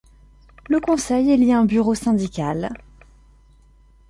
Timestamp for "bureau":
1.65-1.93